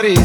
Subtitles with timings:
[0.00, 0.18] París.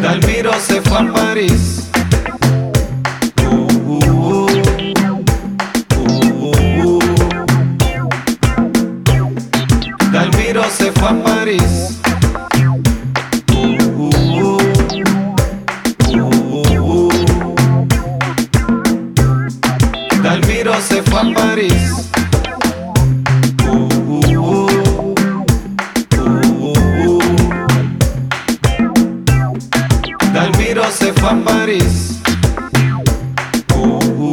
[0.00, 1.91] Dalmiro se fue a París.
[30.32, 32.18] Dalmiro se fue a París.
[33.76, 34.30] Uh.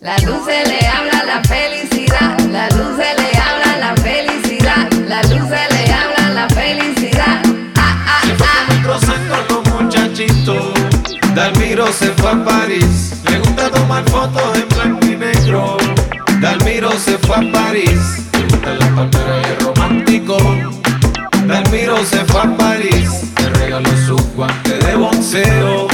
[0.00, 5.22] La luz se le habla la felicidad, la luz se le habla la felicidad, la
[5.24, 7.42] luz se le habla la felicidad.
[7.76, 9.46] Ah, ah, Se fue ah.
[9.48, 10.72] con los muchachitos.
[11.34, 13.22] Dalmiro se fue a París.
[13.30, 15.76] Le gusta tomar fotos en blanco y negro.
[16.40, 18.22] Dalmiro se fue a París.
[18.32, 20.81] Le gustan las palmeras y el romántico.
[21.72, 23.32] Dalmiro se fue a París.
[23.38, 25.88] Le regaló su guante de boxeo.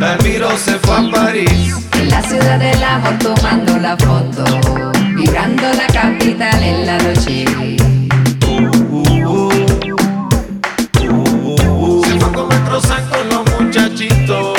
[0.00, 1.76] Dalmiro se fue a París.
[1.92, 4.44] En la ciudad del amor tomando la foto,
[5.14, 7.44] vibrando la capital en la noche.
[12.02, 14.58] Se fue a comer croissant con los muchachitos.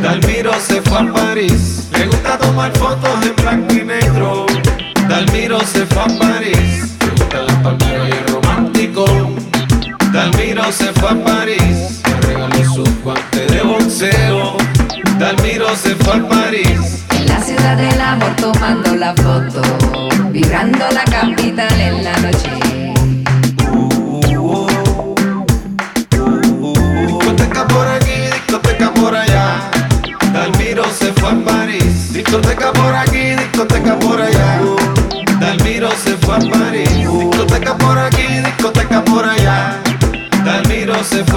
[0.00, 1.86] Dalmiro se fue a París.
[1.92, 3.07] Le gusta tomar fotos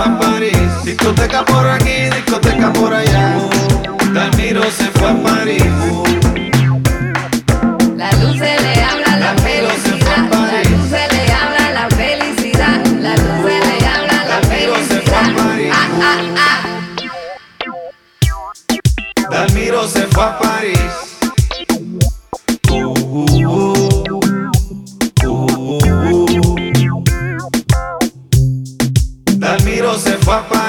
[0.04, 0.84] A París.
[0.84, 2.10] Discoteca por aquí,
[30.32, 30.61] Dalmiro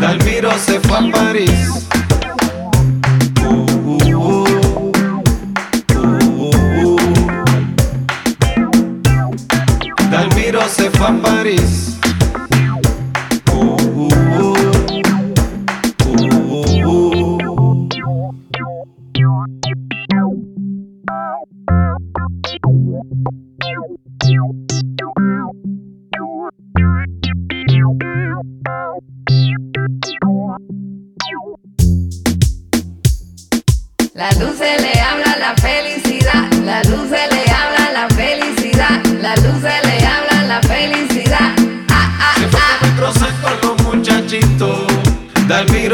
[0.00, 1.49] Dalmiro se fue a París.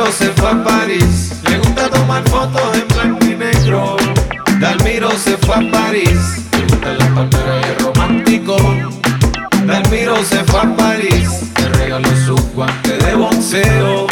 [0.06, 1.32] Dalmiro se fue a París.
[1.49, 3.97] Le gusta tomar fotos en blanco y negro.
[4.61, 6.44] Dalmiro se fue a París.
[6.53, 8.56] Le gustan las palmeras y el romántico.
[9.67, 11.29] Dalmiro se fue a París.
[11.61, 14.06] Le regaló su guante de boxeo.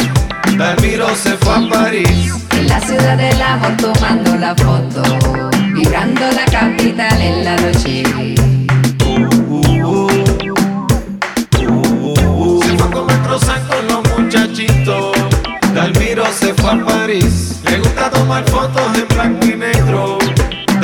[0.57, 2.33] Dalmiro se fue a París.
[2.51, 5.01] En la ciudad del amor tomando la foto,
[5.73, 8.03] vibrando la capital en la noche.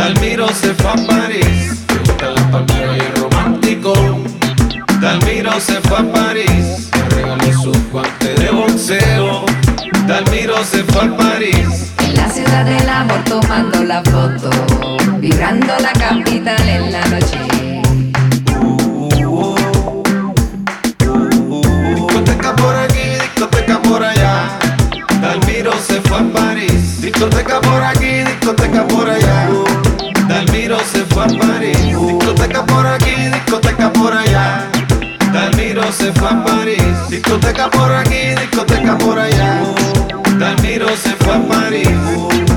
[0.02, 3.94] Dalmiro se fue a París, le gustan las palmeras y el romántico.
[5.00, 9.46] Dalmiro se fue a París, le regaló sus guantes de boxeo.
[10.08, 11.94] Dalmiro se fue a París.
[12.00, 14.50] En la ciudad del amor tomando la foto,
[15.20, 17.38] vibrando la capital en la noche.
[21.96, 24.50] Discoteca por aquí, discoteca por allá.
[25.22, 29.48] Dalmiro se fue a París, discoteca por aquí, discoteca por allá.
[30.72, 31.78] Dalmiro se fue a París.
[32.08, 34.70] Discoteca por aquí, discoteca por allá.
[35.34, 37.10] Dalmiro se fue a París.
[37.10, 39.64] Discoteca por aquí, discoteca por allá.
[40.40, 42.51] Dalmiro se fue a París.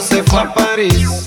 [0.00, 1.19] Dalmiro se fue a París.